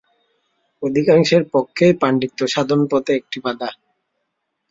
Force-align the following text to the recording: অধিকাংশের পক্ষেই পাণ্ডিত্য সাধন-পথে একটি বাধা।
অধিকাংশের 0.83 1.43
পক্ষেই 1.53 1.93
পাণ্ডিত্য 2.01 2.39
সাধন-পথে 2.47 3.11
একটি 3.15 3.37
বাধা। 3.45 3.69